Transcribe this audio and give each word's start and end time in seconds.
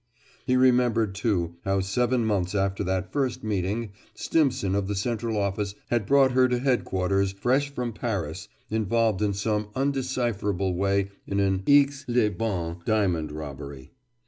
He 0.47 0.57
remembered, 0.57 1.13
too, 1.13 1.57
how 1.63 1.81
seven 1.81 2.25
months 2.25 2.55
after 2.55 2.83
that 2.85 3.11
first 3.13 3.43
meeting 3.43 3.91
Stimson 4.15 4.73
of 4.73 4.87
the 4.87 4.95
Central 4.95 5.37
Office 5.37 5.75
had 5.91 6.07
brought 6.07 6.31
her 6.31 6.47
to 6.47 6.57
Headquarters, 6.57 7.33
fresh 7.33 7.69
from 7.69 7.93
Paris, 7.93 8.47
involved 8.71 9.21
in 9.21 9.33
some 9.33 9.67
undecipherable 9.75 10.73
way 10.73 11.11
in 11.27 11.39
an 11.39 11.61
Aix 11.67 12.03
les 12.07 12.29
Bains 12.29 12.77
diamond 12.83 13.31
robbery. 13.31 13.91